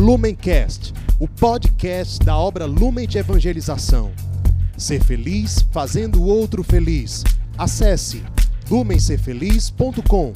Lumencast, 0.00 0.94
o 1.20 1.28
podcast 1.28 2.24
da 2.24 2.34
obra 2.34 2.64
Lumen 2.64 3.06
de 3.06 3.18
Evangelização. 3.18 4.12
Ser 4.78 5.04
feliz 5.04 5.60
fazendo 5.74 6.22
o 6.22 6.26
outro 6.26 6.64
feliz. 6.64 7.22
Acesse 7.58 8.24
lumencerfeliz.com. 8.70 10.32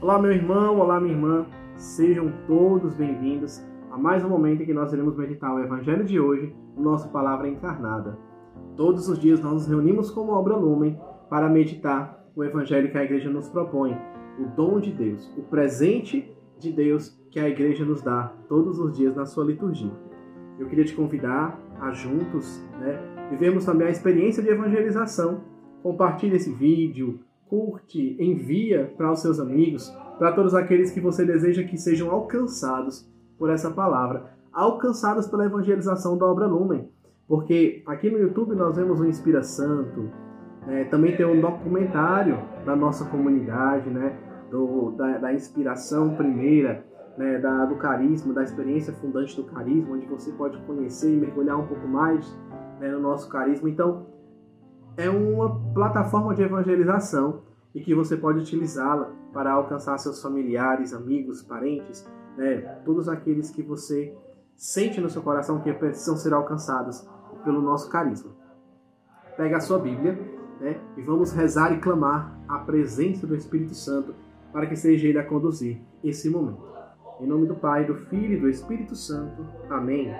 Olá, 0.00 0.22
meu 0.22 0.30
irmão, 0.30 0.78
olá, 0.78 1.00
minha 1.00 1.12
irmã. 1.12 1.46
Sejam 1.76 2.32
todos 2.46 2.94
bem-vindos 2.94 3.60
a 3.90 3.98
mais 3.98 4.24
um 4.24 4.28
momento 4.28 4.62
em 4.62 4.66
que 4.66 4.72
nós 4.72 4.92
iremos 4.92 5.16
meditar 5.16 5.52
o 5.52 5.58
Evangelho 5.58 6.04
de 6.04 6.20
hoje, 6.20 6.54
o 6.76 6.80
nosso 6.80 7.08
Palavra 7.08 7.48
Encarnada. 7.48 8.16
Todos 8.76 9.08
os 9.08 9.18
dias 9.18 9.40
nós 9.40 9.54
nos 9.54 9.66
reunimos 9.66 10.08
como 10.08 10.30
obra 10.30 10.54
Lumen 10.54 10.96
para 11.28 11.48
meditar 11.48 12.24
o 12.36 12.44
Evangelho 12.44 12.92
que 12.92 12.96
a 12.96 13.02
igreja 13.02 13.28
nos 13.28 13.48
propõe, 13.48 13.98
o 14.38 14.46
dom 14.54 14.78
de 14.78 14.92
Deus, 14.92 15.28
o 15.36 15.42
presente 15.42 16.35
de 16.58 16.72
Deus 16.72 17.16
que 17.30 17.38
a 17.38 17.48
igreja 17.48 17.84
nos 17.84 18.02
dá 18.02 18.32
todos 18.48 18.78
os 18.78 18.96
dias 18.96 19.14
na 19.14 19.26
sua 19.26 19.44
liturgia. 19.44 19.92
Eu 20.58 20.66
queria 20.66 20.84
te 20.84 20.94
convidar 20.94 21.60
a 21.80 21.92
juntos 21.92 22.64
né, 22.80 22.98
vivermos 23.30 23.64
também 23.64 23.88
a 23.88 23.90
experiência 23.90 24.42
de 24.42 24.48
evangelização. 24.48 25.42
Compartilhe 25.82 26.36
esse 26.36 26.52
vídeo, 26.52 27.20
curte, 27.46 28.16
envia 28.18 28.92
para 28.96 29.12
os 29.12 29.20
seus 29.20 29.38
amigos, 29.38 29.88
para 30.18 30.32
todos 30.32 30.54
aqueles 30.54 30.90
que 30.90 31.00
você 31.00 31.24
deseja 31.24 31.62
que 31.62 31.76
sejam 31.76 32.10
alcançados 32.10 33.10
por 33.38 33.50
essa 33.50 33.70
palavra, 33.70 34.32
alcançados 34.52 35.26
pela 35.26 35.44
evangelização 35.44 36.16
da 36.16 36.26
obra 36.26 36.46
Lumen. 36.46 36.88
Porque 37.28 37.82
aqui 37.86 38.08
no 38.08 38.18
YouTube 38.18 38.54
nós 38.54 38.76
vemos 38.76 39.00
o 39.00 39.06
Inspira 39.06 39.42
Santo, 39.42 40.10
né, 40.66 40.84
também 40.84 41.16
tem 41.16 41.26
um 41.26 41.40
documentário 41.40 42.38
da 42.64 42.74
nossa 42.74 43.04
comunidade, 43.04 43.90
né, 43.90 44.16
do, 44.50 44.92
da, 44.92 45.18
da 45.18 45.32
inspiração 45.32 46.14
primeira, 46.14 46.84
né, 47.16 47.38
da, 47.38 47.64
do 47.64 47.76
carisma, 47.76 48.34
da 48.34 48.42
experiência 48.42 48.92
fundante 48.94 49.36
do 49.36 49.44
carisma, 49.44 49.94
onde 49.94 50.06
você 50.06 50.30
pode 50.32 50.58
conhecer 50.62 51.12
e 51.12 51.16
mergulhar 51.16 51.58
um 51.58 51.66
pouco 51.66 51.86
mais 51.86 52.26
né, 52.78 52.88
no 52.90 53.00
nosso 53.00 53.28
carisma. 53.28 53.68
Então, 53.68 54.06
é 54.96 55.08
uma 55.08 55.60
plataforma 55.72 56.34
de 56.34 56.42
evangelização 56.42 57.42
e 57.74 57.80
que 57.80 57.94
você 57.94 58.16
pode 58.16 58.38
utilizá-la 58.40 59.10
para 59.32 59.52
alcançar 59.52 59.98
seus 59.98 60.22
familiares, 60.22 60.94
amigos, 60.94 61.42
parentes, 61.42 62.06
né, 62.36 62.58
todos 62.84 63.08
aqueles 63.08 63.50
que 63.50 63.62
você 63.62 64.16
sente 64.54 65.00
no 65.00 65.10
seu 65.10 65.22
coração 65.22 65.60
que 65.60 65.72
precisam 65.72 66.16
ser 66.16 66.32
alcançados 66.32 67.06
pelo 67.44 67.60
nosso 67.60 67.90
carisma. 67.90 68.30
Pega 69.36 69.58
a 69.58 69.60
sua 69.60 69.78
Bíblia 69.78 70.18
né, 70.60 70.80
e 70.96 71.02
vamos 71.02 71.32
rezar 71.32 71.72
e 71.72 71.78
clamar 71.78 72.38
a 72.48 72.58
presença 72.58 73.26
do 73.26 73.34
Espírito 73.36 73.74
Santo 73.74 74.14
para 74.52 74.66
que 74.66 74.76
seja 74.76 75.08
Ele 75.08 75.18
a 75.18 75.24
conduzir 75.24 75.80
esse 76.02 76.30
momento. 76.30 76.66
Em 77.20 77.26
nome 77.26 77.46
do 77.46 77.54
Pai, 77.54 77.84
do 77.84 77.94
Filho 77.94 78.34
e 78.34 78.40
do 78.40 78.48
Espírito 78.48 78.94
Santo. 78.94 79.46
Amém. 79.70 80.14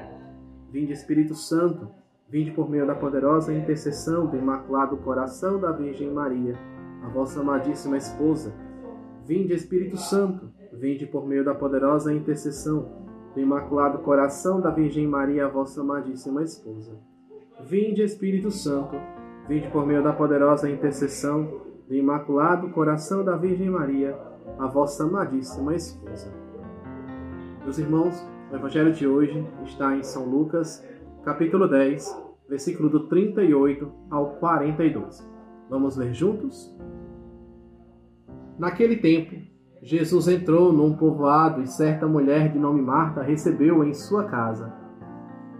Vinde, 0.70 0.92
Espírito 0.92 1.34
Santo, 1.34 1.88
vinde 2.28 2.50
por 2.50 2.68
meio 2.68 2.86
da 2.86 2.94
poderosa 2.94 3.54
intercessão 3.54 4.26
do 4.26 4.36
Imaculado 4.36 4.96
Coração 4.98 5.60
da 5.60 5.72
Virgem 5.72 6.10
Maria, 6.10 6.54
a 7.02 7.08
vossa 7.08 7.40
amadíssima 7.40 7.96
esposa. 7.96 8.54
Vinde, 9.24 9.52
Espírito 9.52 9.96
Santo, 9.96 10.50
vinde 10.72 11.06
por 11.06 11.26
meio 11.26 11.44
da 11.44 11.54
poderosa 11.54 12.12
intercessão 12.12 13.06
do 13.34 13.40
Imaculado 13.40 13.98
Coração 13.98 14.60
da 14.60 14.70
Virgem 14.70 15.06
Maria, 15.06 15.46
a 15.46 15.48
vossa 15.48 15.82
amadíssima 15.82 16.42
esposa. 16.42 16.98
Vinde, 17.60 18.02
Espírito 18.02 18.50
Santo, 18.50 18.96
vinde 19.46 19.68
por 19.68 19.86
meio 19.86 20.02
da 20.02 20.12
poderosa 20.12 20.70
intercessão 20.70 21.60
do 21.88 21.94
Imaculado 21.94 22.68
Coração 22.70 23.24
da 23.24 23.36
Virgem 23.36 23.70
Maria, 23.70 24.18
a 24.58 24.66
vossa 24.66 25.04
amadíssima 25.04 25.74
esposa. 25.74 26.32
Meus 27.62 27.78
irmãos, 27.78 28.14
o 28.50 28.56
Evangelho 28.56 28.92
de 28.92 29.06
hoje 29.06 29.46
está 29.64 29.96
em 29.96 30.02
São 30.02 30.24
Lucas, 30.24 30.84
capítulo 31.24 31.68
10, 31.68 32.24
versículo 32.48 32.88
do 32.88 33.08
38 33.08 33.92
ao 34.10 34.30
42. 34.36 35.28
Vamos 35.70 35.96
ler 35.96 36.12
juntos? 36.12 36.76
Naquele 38.58 38.96
tempo, 38.96 39.36
Jesus 39.82 40.26
entrou 40.26 40.72
num 40.72 40.96
povoado 40.96 41.62
e 41.62 41.66
certa 41.68 42.06
mulher 42.06 42.52
de 42.52 42.58
nome 42.58 42.82
Marta 42.82 43.22
recebeu-o 43.22 43.84
em 43.84 43.92
sua 43.92 44.24
casa. 44.24 44.72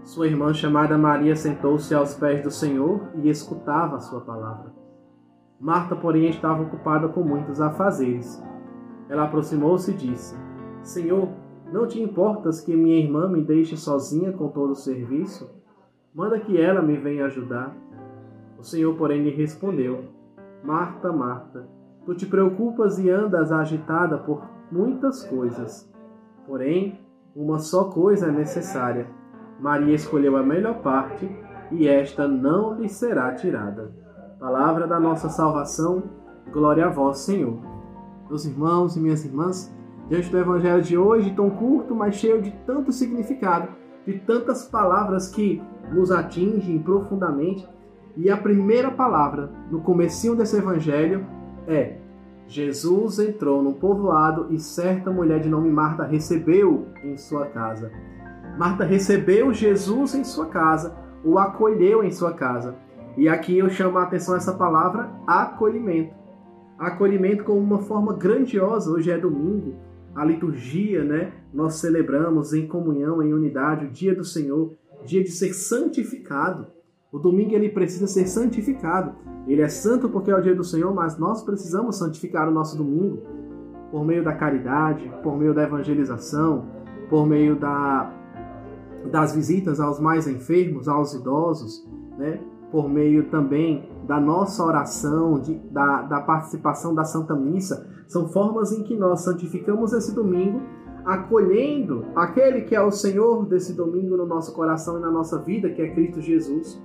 Sua 0.03 0.27
irmã 0.27 0.53
chamada 0.53 0.97
Maria 0.97 1.35
sentou-se 1.35 1.93
aos 1.93 2.15
pés 2.15 2.41
do 2.41 2.51
Senhor 2.51 3.11
e 3.15 3.29
escutava 3.29 3.97
a 3.97 3.99
sua 3.99 4.21
palavra. 4.21 4.76
Marta, 5.59 5.95
porém, 5.95 6.29
estava 6.29 6.61
ocupada 6.61 7.07
com 7.07 7.23
muitos 7.23 7.59
afazeres. 7.59 8.43
Ela 9.09 9.23
aproximou-se 9.23 9.91
e 9.91 9.95
disse: 9.95 10.37
Senhor, 10.83 11.29
não 11.71 11.87
te 11.87 12.01
importas 12.01 12.61
que 12.61 12.75
minha 12.75 12.99
irmã 12.99 13.27
me 13.27 13.41
deixe 13.41 13.75
sozinha 13.75 14.31
com 14.31 14.49
todo 14.49 14.71
o 14.71 14.75
serviço? 14.75 15.49
Manda 16.13 16.39
que 16.39 16.59
ela 16.59 16.81
me 16.81 16.97
venha 16.97 17.25
ajudar. 17.25 17.75
O 18.57 18.63
Senhor, 18.63 18.95
porém, 18.95 19.23
lhe 19.23 19.31
respondeu: 19.31 20.05
Marta, 20.63 21.11
Marta, 21.11 21.67
tu 22.05 22.13
te 22.13 22.25
preocupas 22.25 22.99
e 22.99 23.09
andas 23.09 23.51
agitada 23.51 24.17
por 24.17 24.43
muitas 24.71 25.23
coisas. 25.23 25.91
Porém, 26.45 26.99
uma 27.35 27.59
só 27.59 27.85
coisa 27.85 28.27
é 28.27 28.31
necessária. 28.31 29.07
Maria 29.59 29.95
escolheu 29.95 30.37
a 30.37 30.43
melhor 30.43 30.81
parte 30.81 31.29
e 31.71 31.87
esta 31.87 32.27
não 32.27 32.75
lhe 32.75 32.87
será 32.87 33.33
tirada. 33.33 33.91
Palavra 34.39 34.85
da 34.85 34.99
nossa 34.99 35.29
salvação, 35.29 36.03
glória 36.51 36.85
a 36.85 36.89
vós, 36.89 37.19
Senhor. 37.19 37.57
Meus 38.29 38.45
irmãos 38.45 38.95
e 38.95 38.99
minhas 38.99 39.25
irmãs, 39.25 39.75
diante 40.07 40.29
do 40.29 40.37
Evangelho 40.37 40.83
de 40.83 40.95
hoje, 40.95 41.33
tão 41.33 41.49
curto, 41.49 41.95
mas 41.95 42.13
cheio 42.13 42.39
de 42.39 42.51
tanto 42.63 42.91
significado, 42.91 43.69
de 44.05 44.19
tantas 44.19 44.63
palavras 44.69 45.27
que 45.27 45.59
nos 45.91 46.11
atingem 46.11 46.77
profundamente, 46.77 47.67
e 48.15 48.29
a 48.29 48.37
primeira 48.37 48.91
palavra 48.91 49.49
no 49.71 49.81
comecinho 49.81 50.35
desse 50.35 50.55
Evangelho 50.55 51.25
é 51.67 51.97
Jesus 52.47 53.17
entrou 53.17 53.63
num 53.63 53.73
povoado 53.73 54.47
e 54.51 54.59
certa 54.59 55.09
mulher 55.09 55.39
de 55.39 55.49
nome 55.49 55.71
Marta 55.71 56.03
recebeu 56.03 56.85
em 57.03 57.17
sua 57.17 57.47
casa. 57.47 57.91
Marta 58.55 58.83
recebeu 58.85 59.51
Jesus 59.51 60.13
em 60.13 60.23
sua 60.23 60.45
casa, 60.45 60.95
o 61.25 61.39
acolheu 61.39 62.03
em 62.03 62.11
sua 62.11 62.33
casa. 62.33 62.75
E 63.17 63.27
aqui 63.27 63.57
eu 63.57 63.67
chamo 63.67 63.97
a 63.97 64.03
atenção 64.03 64.35
essa 64.35 64.53
palavra 64.53 65.09
acolhimento. 65.25 66.13
Acolhimento 66.77 67.43
como 67.43 67.57
uma 67.57 67.79
forma 67.79 68.13
grandiosa. 68.13 68.91
Hoje 68.91 69.09
é 69.09 69.17
domingo, 69.17 69.73
a 70.13 70.23
liturgia, 70.23 71.03
né? 71.03 71.33
Nós 71.51 71.75
celebramos 71.75 72.53
em 72.53 72.67
comunhão, 72.67 73.23
em 73.23 73.33
unidade, 73.33 73.87
o 73.87 73.89
dia 73.89 74.13
do 74.13 74.23
Senhor, 74.23 74.71
dia 75.03 75.23
de 75.23 75.31
ser 75.31 75.51
santificado. 75.53 76.67
O 77.11 77.17
domingo 77.17 77.55
ele 77.55 77.69
precisa 77.69 78.05
ser 78.05 78.27
santificado. 78.27 79.15
Ele 79.47 79.63
é 79.63 79.67
santo 79.67 80.07
porque 80.09 80.29
é 80.29 80.35
o 80.35 80.41
dia 80.41 80.53
do 80.53 80.63
Senhor, 80.63 80.93
mas 80.93 81.17
nós 81.17 81.41
precisamos 81.41 81.97
santificar 81.97 82.47
o 82.47 82.51
nosso 82.51 82.77
domingo 82.77 83.23
por 83.89 84.05
meio 84.05 84.23
da 84.23 84.33
caridade, 84.33 85.11
por 85.23 85.35
meio 85.35 85.55
da 85.55 85.63
evangelização, 85.63 86.67
por 87.09 87.25
meio 87.25 87.55
da, 87.55 88.13
das 89.11 89.33
visitas 89.33 89.79
aos 89.79 89.99
mais 89.99 90.27
enfermos, 90.27 90.87
aos 90.87 91.15
idosos, 91.15 91.83
né? 92.15 92.39
Por 92.71 92.89
meio 92.89 93.29
também 93.29 93.89
da 94.05 94.19
nossa 94.19 94.63
oração, 94.63 95.39
de, 95.39 95.55
da, 95.71 96.01
da 96.03 96.21
participação 96.21 96.93
da 96.93 97.03
Santa 97.03 97.35
Missa, 97.35 97.87
são 98.07 98.27
formas 98.27 98.71
em 98.71 98.83
que 98.83 98.95
nós 98.95 99.21
santificamos 99.21 99.93
esse 99.93 100.13
domingo, 100.13 100.61
acolhendo 101.05 102.05
aquele 102.15 102.61
que 102.61 102.75
é 102.75 102.81
o 102.81 102.91
Senhor 102.91 103.45
desse 103.45 103.73
domingo 103.73 104.17
no 104.17 104.25
nosso 104.25 104.53
coração 104.53 104.97
e 104.97 105.01
na 105.01 105.11
nossa 105.11 105.39
vida, 105.39 105.69
que 105.69 105.81
é 105.81 105.93
Cristo 105.93 106.21
Jesus. 106.21 106.81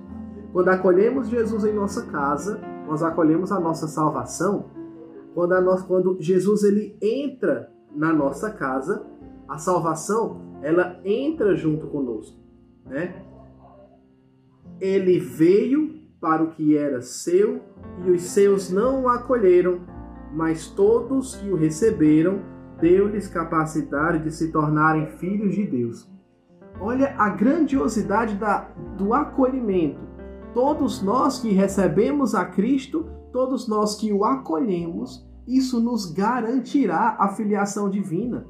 Quando 0.51 0.69
acolhemos 0.69 1.27
Jesus 1.27 1.65
em 1.65 1.73
nossa 1.73 2.05
casa, 2.05 2.61
nós 2.87 3.01
acolhemos 3.03 3.51
a 3.51 3.59
nossa 3.59 3.87
salvação. 3.87 4.65
Quando, 5.33 5.53
a 5.53 5.61
nós, 5.61 5.81
quando 5.81 6.17
Jesus 6.19 6.63
ele 6.63 6.95
entra 7.01 7.71
na 7.93 8.13
nossa 8.13 8.51
casa, 8.51 9.05
a 9.47 9.57
salvação 9.57 10.41
ela 10.61 10.99
entra 11.03 11.55
junto 11.55 11.87
conosco, 11.87 12.37
né? 12.85 13.32
Ele 14.79 15.19
veio 15.19 16.01
para 16.19 16.43
o 16.43 16.51
que 16.51 16.77
era 16.77 17.01
seu 17.01 17.61
e 18.05 18.11
os 18.11 18.23
seus 18.23 18.69
não 18.69 19.03
o 19.03 19.07
acolheram, 19.09 19.81
mas 20.33 20.67
todos 20.67 21.35
que 21.35 21.49
o 21.49 21.55
receberam, 21.55 22.41
deu-lhes 22.79 23.27
capacidade 23.27 24.23
de 24.23 24.31
se 24.31 24.51
tornarem 24.51 25.07
filhos 25.17 25.53
de 25.53 25.65
Deus. 25.65 26.09
Olha 26.79 27.13
a 27.17 27.29
grandiosidade 27.29 28.35
da, 28.35 28.69
do 28.97 29.13
acolhimento. 29.13 29.99
Todos 30.53 31.01
nós 31.01 31.39
que 31.39 31.51
recebemos 31.51 32.35
a 32.35 32.45
Cristo, 32.45 33.05
todos 33.31 33.67
nós 33.67 33.95
que 33.95 34.11
o 34.11 34.25
acolhemos, 34.25 35.25
isso 35.47 35.79
nos 35.79 36.11
garantirá 36.11 37.15
a 37.19 37.29
filiação 37.29 37.89
divina. 37.89 38.45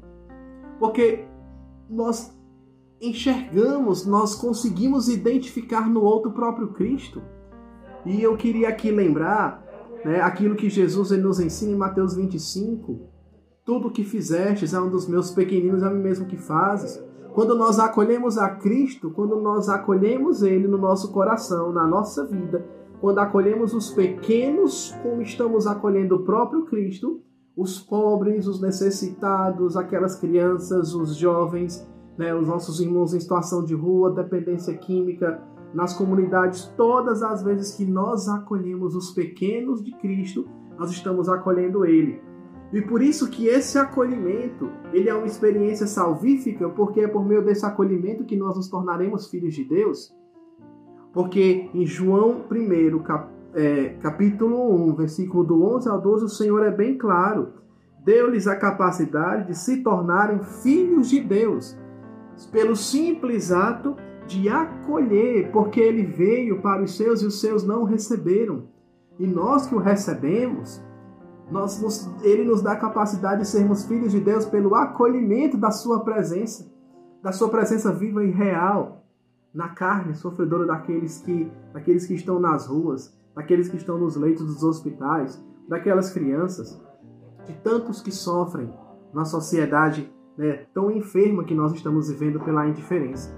Porque 0.78 1.26
nós 1.88 2.36
enxergamos, 3.08 4.06
nós 4.06 4.34
conseguimos 4.34 5.08
identificar 5.08 5.88
no 5.88 6.02
outro 6.02 6.32
próprio 6.32 6.68
Cristo. 6.68 7.22
E 8.04 8.22
eu 8.22 8.36
queria 8.36 8.68
aqui 8.68 8.90
lembrar 8.90 9.64
né, 10.04 10.20
aquilo 10.20 10.54
que 10.54 10.68
Jesus 10.68 11.10
nos 11.10 11.40
ensina 11.40 11.72
em 11.72 11.76
Mateus 11.76 12.14
25. 12.14 13.00
Tudo 13.64 13.88
o 13.88 13.90
que 13.90 14.04
fizestes 14.04 14.74
a 14.74 14.82
um 14.82 14.90
dos 14.90 15.08
meus 15.08 15.30
pequeninos, 15.30 15.82
a 15.82 15.90
mim 15.90 16.02
mesmo 16.02 16.26
que 16.26 16.36
fazes. 16.36 17.02
Quando 17.32 17.54
nós 17.54 17.78
acolhemos 17.78 18.38
a 18.38 18.50
Cristo, 18.50 19.10
quando 19.10 19.40
nós 19.40 19.68
acolhemos 19.68 20.42
Ele 20.42 20.68
no 20.68 20.78
nosso 20.78 21.10
coração, 21.12 21.72
na 21.72 21.86
nossa 21.86 22.24
vida, 22.24 22.64
quando 23.00 23.18
acolhemos 23.18 23.74
os 23.74 23.90
pequenos, 23.90 24.94
como 25.02 25.20
estamos 25.20 25.66
acolhendo 25.66 26.16
o 26.16 26.24
próprio 26.24 26.64
Cristo, 26.66 27.20
os 27.56 27.78
pobres, 27.78 28.46
os 28.46 28.60
necessitados, 28.60 29.76
aquelas 29.76 30.16
crianças, 30.16 30.94
os 30.94 31.16
jovens, 31.16 31.86
né, 32.16 32.34
os 32.34 32.48
nossos 32.48 32.80
irmãos 32.80 33.14
em 33.14 33.20
situação 33.20 33.64
de 33.64 33.74
rua, 33.74 34.12
dependência 34.12 34.74
química, 34.76 35.42
nas 35.72 35.92
comunidades, 35.92 36.72
todas 36.76 37.22
as 37.22 37.42
vezes 37.42 37.74
que 37.74 37.84
nós 37.84 38.28
acolhemos 38.28 38.94
os 38.94 39.10
pequenos 39.10 39.82
de 39.82 39.92
Cristo, 39.98 40.46
nós 40.78 40.90
estamos 40.90 41.28
acolhendo 41.28 41.84
Ele. 41.84 42.20
E 42.74 42.82
por 42.82 43.00
isso 43.00 43.30
que 43.30 43.46
esse 43.46 43.78
acolhimento, 43.78 44.68
ele 44.92 45.08
é 45.08 45.14
uma 45.14 45.26
experiência 45.26 45.86
salvífica, 45.86 46.68
porque 46.68 47.02
é 47.02 47.06
por 47.06 47.24
meio 47.24 47.44
desse 47.44 47.64
acolhimento 47.64 48.24
que 48.24 48.36
nós 48.36 48.56
nos 48.56 48.68
tornaremos 48.68 49.28
filhos 49.28 49.54
de 49.54 49.62
Deus. 49.62 50.12
Porque 51.12 51.70
em 51.72 51.86
João 51.86 52.42
1, 52.50 52.98
cap, 53.04 53.32
é, 53.54 53.90
capítulo 54.00 54.74
1, 54.88 54.94
versículo 54.96 55.44
do 55.44 55.62
11 55.62 55.88
ao 55.88 56.00
12, 56.00 56.24
o 56.24 56.28
Senhor 56.28 56.64
é 56.64 56.70
bem 56.72 56.98
claro. 56.98 57.52
Deu-lhes 58.04 58.48
a 58.48 58.56
capacidade 58.56 59.46
de 59.46 59.54
se 59.56 59.80
tornarem 59.82 60.42
filhos 60.42 61.08
de 61.08 61.20
Deus, 61.20 61.78
pelo 62.50 62.76
simples 62.76 63.52
ato 63.52 63.96
de 64.26 64.48
acolher, 64.48 65.50
porque 65.52 65.80
ele 65.80 66.04
veio 66.04 66.60
para 66.60 66.82
os 66.82 66.96
seus 66.96 67.22
e 67.22 67.26
os 67.26 67.40
seus 67.40 67.62
não 67.62 67.82
o 67.82 67.84
receberam. 67.84 68.64
E 69.18 69.26
nós 69.26 69.66
que 69.66 69.74
o 69.74 69.78
recebemos, 69.78 70.82
nós 71.50 71.80
nos, 71.80 72.10
ele 72.22 72.44
nos 72.44 72.62
dá 72.62 72.72
a 72.72 72.76
capacidade 72.76 73.42
de 73.42 73.48
sermos 73.48 73.84
filhos 73.84 74.12
de 74.12 74.20
Deus 74.20 74.46
pelo 74.46 74.74
acolhimento 74.74 75.56
da 75.56 75.70
sua 75.70 76.02
presença, 76.02 76.72
da 77.22 77.32
sua 77.32 77.48
presença 77.48 77.92
viva 77.92 78.24
e 78.24 78.30
real 78.30 79.04
na 79.54 79.68
carne 79.68 80.14
sofredora 80.14 80.66
daqueles 80.66 81.20
que, 81.20 81.50
daqueles 81.72 82.06
que 82.06 82.14
estão 82.14 82.40
nas 82.40 82.66
ruas, 82.66 83.16
daqueles 83.36 83.68
que 83.68 83.76
estão 83.76 83.96
nos 83.96 84.16
leitos 84.16 84.46
dos 84.46 84.64
hospitais, 84.64 85.40
daquelas 85.68 86.10
crianças, 86.10 86.80
de 87.46 87.52
tantos 87.62 88.02
que 88.02 88.10
sofrem 88.10 88.72
na 89.12 89.24
sociedade 89.24 90.12
né, 90.36 90.60
tão 90.72 90.90
enferma 90.90 91.44
que 91.44 91.54
nós 91.54 91.72
estamos 91.72 92.08
vivendo 92.08 92.40
pela 92.40 92.66
indiferença. 92.66 93.34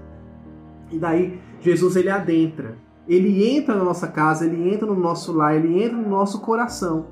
E 0.91 0.97
daí 0.97 1.39
Jesus 1.59 1.95
ele 1.95 2.09
adentra, 2.09 2.77
ele 3.07 3.55
entra 3.55 3.75
na 3.75 3.83
nossa 3.83 4.07
casa, 4.07 4.45
ele 4.45 4.73
entra 4.73 4.85
no 4.85 4.95
nosso 4.95 5.31
lar, 5.31 5.55
ele 5.55 5.83
entra 5.83 5.97
no 5.97 6.09
nosso 6.09 6.41
coração. 6.41 7.07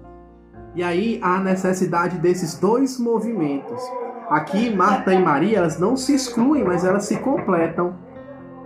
E 0.73 0.83
aí 0.83 1.19
há 1.21 1.39
necessidade 1.39 2.17
desses 2.17 2.59
dois 2.59 2.99
movimentos. 2.99 3.81
Aqui 4.29 4.75
Marta 4.75 5.13
e 5.13 5.21
Maria, 5.21 5.59
elas 5.59 5.79
não 5.79 5.95
se 5.95 6.13
excluem, 6.13 6.63
mas 6.63 6.83
elas 6.83 7.05
se 7.05 7.17
completam. 7.19 7.95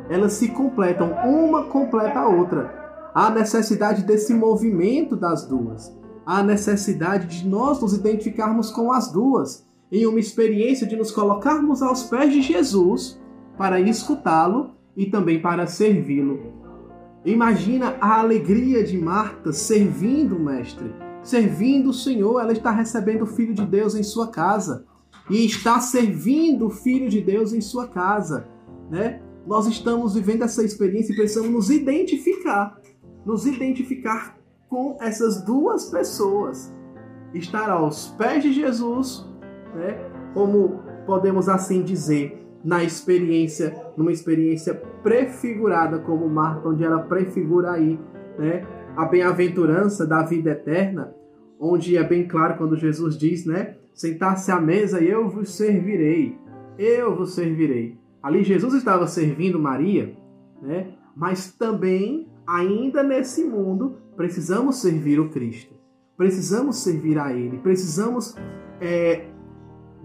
Elas 0.10 0.34
se 0.34 0.48
completam, 0.50 1.14
uma 1.24 1.66
completa 1.66 2.20
a 2.20 2.28
outra. 2.28 2.74
Há 3.14 3.30
necessidade 3.30 4.04
desse 4.04 4.34
movimento 4.34 5.16
das 5.16 5.46
duas. 5.46 5.96
Há 6.26 6.42
necessidade 6.42 7.28
de 7.28 7.48
nós 7.48 7.80
nos 7.82 7.94
identificarmos 7.94 8.72
com 8.72 8.92
as 8.92 9.12
duas, 9.12 9.68
em 9.92 10.06
uma 10.06 10.20
experiência 10.20 10.86
de 10.86 10.96
nos 10.96 11.12
colocarmos 11.12 11.82
aos 11.82 12.04
pés 12.04 12.32
de 12.32 12.42
Jesus 12.42 13.20
para 13.58 13.80
escutá-lo 13.80 14.72
e 14.96 15.06
também 15.06 15.42
para 15.42 15.68
servi-lo. 15.68 16.54
Imagina 17.26 17.98
a 18.00 18.20
alegria 18.20 18.84
de 18.84 18.98
Marta 18.98 19.52
servindo 19.52 20.38
o 20.38 20.40
Mestre, 20.40 20.94
servindo 21.22 21.90
o 21.90 21.94
Senhor. 21.94 22.40
Ela 22.40 22.54
está 22.54 22.72
recebendo 22.72 23.24
o 23.24 23.28
Filho 23.28 23.54
de 23.54 23.66
Deus 23.66 23.96
em 23.96 24.04
sua 24.04 24.28
casa 24.28 24.86
e 25.30 25.46
está 25.46 25.80
servindo 25.80 26.68
o 26.68 26.70
Filho 26.70 27.10
de 27.10 27.22
Deus 27.22 27.54
em 27.54 27.62
sua 27.62 27.88
casa, 27.88 28.48
né? 28.90 29.22
Nós 29.46 29.68
estamos 29.68 30.16
vivendo 30.16 30.44
essa 30.44 30.64
experiência 30.64 31.12
e 31.12 31.16
precisamos 31.16 31.52
nos 31.52 31.70
identificar, 31.70 32.80
nos 33.26 33.46
identificar 33.46 34.38
com 34.70 34.98
essas 35.02 35.44
duas 35.44 35.90
pessoas, 35.90 36.74
estar 37.34 37.70
aos 37.70 38.10
pés 38.10 38.44
de 38.44 38.54
Jesus, 38.54 39.29
né? 39.76 39.98
Como 40.34 40.80
podemos 41.06 41.50
assim 41.50 41.82
dizer, 41.82 42.40
na 42.64 42.84
experiência, 42.84 43.76
numa 43.96 44.12
experiência 44.12 44.74
prefigurada 45.02 46.00
como 46.00 46.30
Marta, 46.30 46.68
onde 46.70 46.84
ela 46.84 47.00
prefigura 47.00 47.72
aí, 47.72 48.00
né, 48.38 48.66
a 48.96 49.06
bem-aventurança 49.06 50.06
da 50.06 50.24
vida 50.24 50.52
eterna, 50.52 51.14
onde 51.60 51.96
é 51.96 52.04
bem 52.04 52.28
claro 52.28 52.58
quando 52.58 52.78
Jesus 52.78 53.18
diz, 53.18 53.46
né, 53.46 53.76
sentar-se 53.94 54.52
à 54.52 54.60
mesa 54.60 55.02
e 55.02 55.10
eu 55.10 55.30
vos 55.30 55.50
servirei, 55.56 56.38
eu 56.78 57.16
vos 57.16 57.34
servirei. 57.34 57.98
Ali 58.22 58.44
Jesus 58.44 58.74
estava 58.74 59.08
servindo 59.08 59.60
Maria, 59.60 60.16
né, 60.62 60.94
mas 61.16 61.54
também 61.54 62.28
ainda 62.46 63.04
nesse 63.04 63.44
mundo 63.44 63.96
precisamos 64.16 64.78
servir 64.78 65.20
o 65.20 65.30
Cristo, 65.30 65.74
precisamos 66.18 66.78
servir 66.78 67.18
a 67.18 67.34
Ele, 67.34 67.58
precisamos 67.60 68.36
é, 68.82 69.29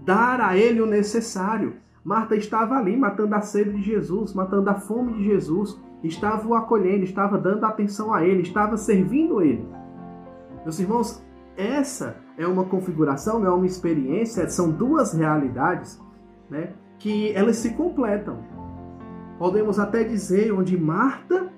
dar 0.05 0.39
a 0.39 0.55
Ele 0.55 0.81
o 0.81 0.85
necessário. 0.85 1.73
Marta 2.03 2.35
estava 2.35 2.75
ali 2.75 2.95
matando 2.95 3.33
a 3.33 3.41
sede 3.41 3.71
de 3.71 3.81
Jesus, 3.81 4.33
matando 4.33 4.69
a 4.69 4.75
fome 4.75 5.13
de 5.13 5.23
Jesus, 5.23 5.81
estava 6.03 6.47
o 6.47 6.53
acolhendo, 6.53 7.03
estava 7.03 7.35
dando 7.35 7.65
atenção 7.65 8.13
a 8.13 8.23
ele, 8.23 8.43
estava 8.43 8.77
servindo 8.77 9.41
ele. 9.41 9.67
Meus 10.63 10.79
irmãos, 10.79 11.23
essa 11.57 12.17
é 12.37 12.45
uma 12.45 12.65
configuração, 12.65 13.45
é 13.45 13.49
uma 13.49 13.65
experiência, 13.65 14.47
são 14.49 14.71
duas 14.71 15.13
realidades 15.13 15.99
né, 16.49 16.73
que 16.99 17.31
elas 17.33 17.57
se 17.57 17.73
completam. 17.73 18.37
Podemos 19.39 19.79
até 19.79 20.03
dizer 20.03 20.51
onde 20.53 20.77
Marta 20.77 21.51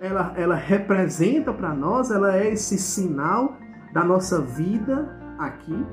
ela, 0.00 0.32
ela 0.36 0.54
representa 0.54 1.52
para 1.52 1.74
nós, 1.74 2.10
ela 2.10 2.36
é 2.36 2.52
esse 2.52 2.78
sinal 2.78 3.56
da 3.92 4.04
nossa 4.04 4.40
vida 4.40 5.16
aqui, 5.38 5.86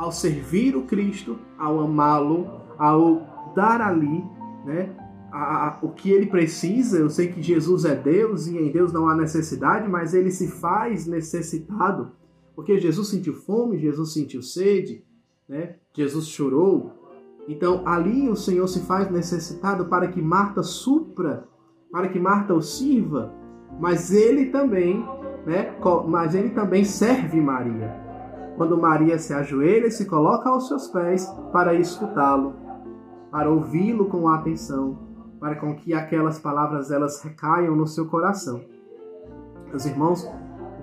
ao 0.00 0.10
servir 0.10 0.74
o 0.74 0.84
Cristo, 0.84 1.38
ao 1.58 1.78
amá-lo, 1.78 2.48
ao 2.78 3.52
dar 3.54 3.82
ali, 3.82 4.24
né, 4.64 4.96
a, 5.30 5.68
a, 5.68 5.78
o 5.82 5.90
que 5.90 6.10
ele 6.10 6.24
precisa. 6.24 6.98
Eu 6.98 7.10
sei 7.10 7.28
que 7.28 7.42
Jesus 7.42 7.84
é 7.84 7.94
Deus 7.94 8.46
e 8.46 8.56
em 8.56 8.72
Deus 8.72 8.94
não 8.94 9.06
há 9.06 9.14
necessidade, 9.14 9.86
mas 9.86 10.14
ele 10.14 10.30
se 10.30 10.48
faz 10.48 11.06
necessitado, 11.06 12.12
porque 12.56 12.80
Jesus 12.80 13.08
sentiu 13.08 13.34
fome, 13.34 13.78
Jesus 13.78 14.14
sentiu 14.14 14.40
sede, 14.40 15.04
né? 15.46 15.76
Jesus 15.92 16.28
chorou. 16.28 16.92
Então 17.46 17.86
ali 17.86 18.26
o 18.30 18.36
Senhor 18.36 18.68
se 18.68 18.80
faz 18.80 19.10
necessitado 19.10 19.84
para 19.84 20.08
que 20.08 20.22
Marta 20.22 20.62
supra, 20.62 21.46
para 21.92 22.08
que 22.08 22.18
Marta 22.18 22.54
o 22.54 22.62
sirva, 22.62 23.34
mas 23.78 24.10
ele 24.10 24.46
também, 24.46 25.04
né? 25.46 25.76
Mas 26.08 26.34
ele 26.34 26.50
também 26.50 26.86
serve 26.86 27.38
Maria. 27.38 28.09
Quando 28.60 28.76
Maria 28.76 29.18
se 29.18 29.32
ajoelha 29.32 29.86
e 29.86 29.90
se 29.90 30.04
coloca 30.04 30.50
aos 30.50 30.68
seus 30.68 30.86
pés 30.88 31.26
para 31.50 31.72
escutá-lo, 31.72 32.52
para 33.30 33.48
ouvi-lo 33.48 34.04
com 34.04 34.28
atenção, 34.28 34.98
para 35.40 35.56
com 35.56 35.74
que 35.74 35.94
aquelas 35.94 36.38
palavras 36.38 36.90
elas 36.90 37.22
recaiam 37.22 37.74
no 37.74 37.86
seu 37.86 38.04
coração. 38.04 38.60
Meus 39.66 39.86
irmãos, 39.86 40.30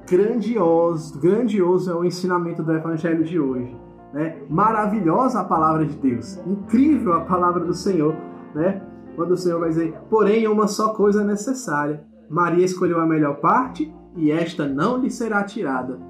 grandioso, 0.10 1.20
grandioso 1.20 1.92
é 1.92 1.96
o 1.96 2.04
ensinamento 2.04 2.64
do 2.64 2.74
evangelho 2.74 3.24
de 3.24 3.40
hoje, 3.40 3.80
né? 4.12 4.42
Maravilhosa 4.50 5.42
a 5.42 5.44
palavra 5.44 5.86
de 5.86 5.96
Deus, 5.98 6.36
incrível 6.48 7.14
a 7.14 7.26
palavra 7.26 7.64
do 7.64 7.76
Senhor, 7.76 8.16
né? 8.56 8.82
Quando 9.16 9.34
o 9.34 9.38
Senhor 9.38 9.60
vai 9.60 9.70
dizer: 9.70 9.96
"Porém, 10.10 10.48
uma 10.48 10.68
só 10.68 10.96
coisa 10.96 11.22
é 11.22 11.24
necessária. 11.24 12.04
Maria 12.28 12.66
escolheu 12.66 13.00
a 13.00 13.06
melhor 13.06 13.36
parte 13.36 13.94
e 14.16 14.32
esta 14.32 14.68
não 14.68 14.98
lhe 14.98 15.12
será 15.12 15.44
tirada." 15.44 16.07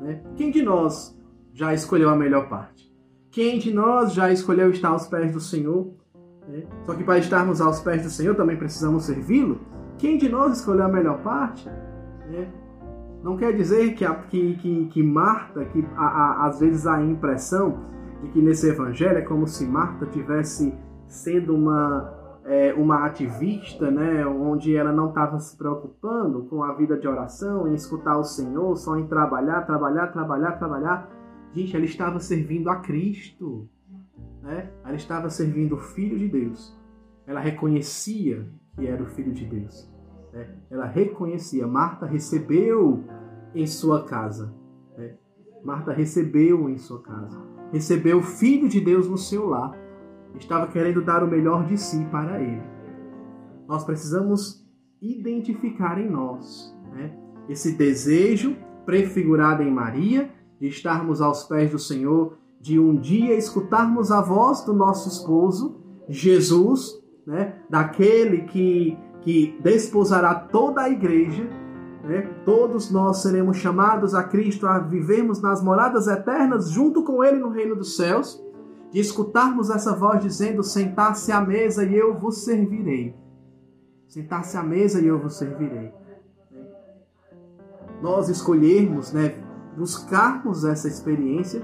Né? 0.00 0.22
Quem 0.36 0.50
de 0.50 0.62
nós 0.62 1.16
já 1.52 1.74
escolheu 1.74 2.08
a 2.08 2.16
melhor 2.16 2.48
parte? 2.48 2.88
Quem 3.30 3.58
de 3.58 3.72
nós 3.72 4.12
já 4.12 4.32
escolheu 4.32 4.70
estar 4.70 4.88
aos 4.88 5.06
pés 5.06 5.32
do 5.32 5.40
Senhor? 5.40 5.92
Né? 6.48 6.64
Só 6.84 6.94
que 6.94 7.04
para 7.04 7.18
estarmos 7.18 7.60
aos 7.60 7.80
pés 7.80 8.02
do 8.02 8.10
Senhor 8.10 8.34
também 8.34 8.56
precisamos 8.56 9.04
servi-lo. 9.04 9.60
Quem 9.98 10.16
de 10.16 10.28
nós 10.28 10.58
escolheu 10.58 10.84
a 10.84 10.88
melhor 10.88 11.22
parte? 11.22 11.68
Né? 11.68 12.48
Não 13.22 13.36
quer 13.36 13.54
dizer 13.54 13.94
que, 13.94 14.04
a, 14.04 14.14
que, 14.14 14.56
que, 14.56 14.86
que, 14.86 15.02
Marta, 15.02 15.64
que 15.66 15.84
a, 15.96 16.04
a, 16.04 16.46
às 16.46 16.60
vezes 16.60 16.86
há 16.86 16.96
a 16.96 17.02
impressão 17.02 17.84
de 18.22 18.28
que 18.28 18.40
nesse 18.40 18.68
evangelho 18.68 19.18
é 19.18 19.22
como 19.22 19.46
se 19.46 19.66
Marta 19.66 20.06
tivesse 20.06 20.72
sendo 21.06 21.54
uma, 21.54 22.17
é, 22.48 22.72
uma 22.72 23.04
ativista, 23.04 23.90
né, 23.90 24.26
onde 24.26 24.74
ela 24.74 24.90
não 24.90 25.10
estava 25.10 25.38
se 25.38 25.54
preocupando 25.54 26.44
com 26.44 26.64
a 26.64 26.72
vida 26.72 26.96
de 26.96 27.06
oração, 27.06 27.68
em 27.68 27.74
escutar 27.74 28.16
o 28.16 28.24
Senhor, 28.24 28.74
só 28.76 28.96
em 28.96 29.06
trabalhar, 29.06 29.66
trabalhar, 29.66 30.06
trabalhar, 30.08 30.52
trabalhar. 30.52 31.10
Gente, 31.52 31.76
ela 31.76 31.84
estava 31.84 32.18
servindo 32.18 32.70
a 32.70 32.76
Cristo. 32.76 33.68
Né? 34.42 34.70
Ela 34.82 34.96
estava 34.96 35.28
servindo 35.28 35.74
o 35.74 35.78
Filho 35.78 36.16
de 36.16 36.26
Deus. 36.26 36.74
Ela 37.26 37.40
reconhecia 37.40 38.48
que 38.74 38.86
era 38.86 39.02
o 39.02 39.06
Filho 39.06 39.32
de 39.32 39.44
Deus. 39.44 39.92
Né? 40.32 40.48
Ela 40.70 40.86
reconhecia. 40.86 41.66
Marta 41.66 42.06
recebeu 42.06 43.04
em 43.54 43.66
sua 43.66 44.04
casa. 44.04 44.54
Né? 44.96 45.16
Marta 45.62 45.92
recebeu 45.92 46.70
em 46.70 46.78
sua 46.78 47.02
casa. 47.02 47.38
Recebeu 47.70 48.18
o 48.18 48.22
Filho 48.22 48.70
de 48.70 48.80
Deus 48.80 49.06
no 49.06 49.18
seu 49.18 49.48
lar. 49.48 49.76
Estava 50.44 50.66
querendo 50.66 51.02
dar 51.02 51.22
o 51.22 51.28
melhor 51.28 51.66
de 51.66 51.76
si 51.76 52.04
para 52.06 52.40
ele. 52.40 52.62
Nós 53.66 53.84
precisamos 53.84 54.66
identificar 55.00 55.98
em 55.98 56.08
nós 56.08 56.74
né, 56.92 57.12
esse 57.48 57.76
desejo 57.76 58.56
prefigurado 58.84 59.62
em 59.62 59.70
Maria 59.70 60.30
de 60.60 60.66
estarmos 60.66 61.20
aos 61.20 61.44
pés 61.44 61.70
do 61.70 61.78
Senhor, 61.78 62.38
de 62.60 62.78
um 62.78 62.96
dia 62.96 63.36
escutarmos 63.36 64.10
a 64.10 64.20
voz 64.20 64.64
do 64.64 64.72
nosso 64.72 65.08
esposo, 65.08 65.76
Jesus, 66.08 66.98
né, 67.26 67.56
daquele 67.68 68.42
que, 68.42 68.98
que 69.20 69.56
desposará 69.62 70.34
toda 70.34 70.82
a 70.82 70.90
igreja. 70.90 71.48
Né, 72.02 72.22
todos 72.44 72.90
nós 72.90 73.18
seremos 73.18 73.58
chamados 73.58 74.14
a 74.14 74.22
Cristo 74.22 74.66
a 74.66 74.78
vivermos 74.78 75.42
nas 75.42 75.62
moradas 75.62 76.06
eternas 76.08 76.70
junto 76.70 77.02
com 77.02 77.22
Ele 77.22 77.38
no 77.38 77.50
reino 77.50 77.76
dos 77.76 77.96
céus, 77.96 78.42
de 78.90 79.00
escutarmos 79.00 79.70
essa 79.70 79.94
voz 79.94 80.22
dizendo: 80.22 80.62
Sentar-se 80.62 81.32
à 81.32 81.40
mesa 81.40 81.84
e 81.84 81.94
eu 81.94 82.18
vos 82.18 82.44
servirei. 82.44 83.14
Sentar-se 84.06 84.56
à 84.56 84.62
mesa 84.62 85.00
e 85.00 85.06
eu 85.06 85.18
vos 85.18 85.36
servirei. 85.36 85.92
Nós 88.00 88.28
escolhermos, 88.28 89.12
né, 89.12 89.34
buscarmos 89.76 90.64
essa 90.64 90.88
experiência, 90.88 91.62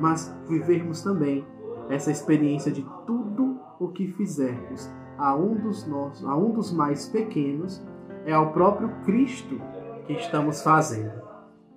mas 0.00 0.34
vivermos 0.48 1.02
também 1.02 1.46
essa 1.88 2.10
experiência 2.10 2.72
de 2.72 2.84
tudo 3.06 3.60
o 3.78 3.88
que 3.88 4.08
fizermos 4.08 4.90
a 5.18 5.34
um 5.34 5.54
dos 5.54 5.86
nossos, 5.86 6.26
a 6.26 6.36
um 6.36 6.50
dos 6.50 6.72
mais 6.72 7.08
pequenos, 7.08 7.82
é 8.24 8.32
ao 8.32 8.52
próprio 8.52 8.90
Cristo 9.04 9.60
que 10.06 10.14
estamos 10.14 10.62
fazendo. 10.62 11.22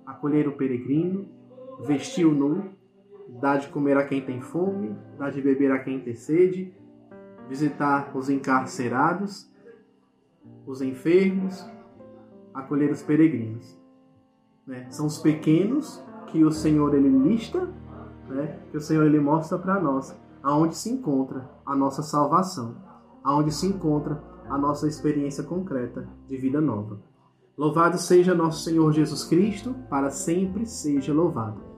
Acolher 0.04 0.48
o 0.48 0.56
peregrino, 0.56 1.28
vestir 1.80 2.26
o 2.26 2.34
nu, 2.34 2.64
dar 3.40 3.58
de 3.58 3.68
comer 3.68 3.96
a 3.96 4.06
quem 4.06 4.20
tem 4.20 4.40
fome, 4.40 4.96
dar 5.18 5.30
de 5.30 5.40
beber 5.40 5.70
a 5.70 5.78
quem 5.78 6.00
tem 6.00 6.14
sede, 6.14 6.74
visitar 7.48 8.10
os 8.14 8.28
encarcerados, 8.28 9.50
os 10.66 10.82
enfermos, 10.82 11.68
acolher 12.54 12.90
os 12.90 13.02
peregrinos. 13.02 13.78
Né? 14.66 14.86
São 14.90 15.06
os 15.06 15.18
pequenos 15.18 16.02
que 16.26 16.44
o 16.44 16.50
Senhor 16.50 16.94
ele 16.94 17.08
lista, 17.08 17.68
né? 18.28 18.58
que 18.70 18.76
o 18.76 18.80
Senhor 18.80 19.04
ele 19.04 19.20
mostra 19.20 19.58
para 19.58 19.80
nós 19.80 20.16
aonde 20.42 20.76
se 20.76 20.90
encontra 20.90 21.50
a 21.66 21.76
nossa 21.76 22.02
salvação, 22.02 22.76
aonde 23.22 23.52
se 23.52 23.66
encontra 23.66 24.22
a 24.48 24.56
nossa 24.56 24.88
experiência 24.88 25.44
concreta 25.44 26.08
de 26.26 26.36
vida 26.36 26.60
nova. 26.60 26.98
Louvado 27.56 27.98
seja 27.98 28.34
nosso 28.34 28.64
Senhor 28.64 28.90
Jesus 28.92 29.24
Cristo, 29.24 29.74
para 29.88 30.10
sempre 30.10 30.64
seja 30.64 31.12
louvado. 31.12 31.69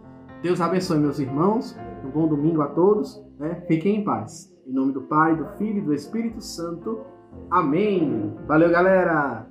Deus 0.42 0.60
abençoe 0.60 0.98
meus 0.98 1.20
irmãos, 1.20 1.76
um 2.04 2.10
bom 2.10 2.26
domingo 2.26 2.62
a 2.62 2.66
todos, 2.66 3.22
né? 3.38 3.62
fiquem 3.68 4.00
em 4.00 4.04
paz. 4.04 4.52
Em 4.66 4.72
nome 4.72 4.92
do 4.92 5.02
Pai, 5.02 5.36
do 5.36 5.46
Filho 5.56 5.78
e 5.78 5.82
do 5.82 5.94
Espírito 5.94 6.40
Santo. 6.40 7.00
Amém. 7.48 8.34
Valeu, 8.48 8.68
galera! 8.68 9.46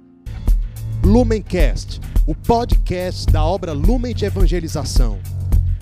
Lumencast, 1.02 2.02
o 2.28 2.36
podcast 2.36 3.26
da 3.32 3.42
obra 3.42 3.72
Lumen 3.72 4.14
de 4.14 4.26
Evangelização. 4.26 5.18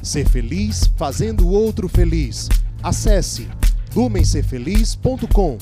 Ser 0.03 0.29
feliz 0.29 0.85
fazendo 0.95 1.47
o 1.47 1.51
outro 1.51 1.89
feliz. 1.89 2.47
Acesse 2.83 3.49
lumencerfeliz.com. 3.95 5.57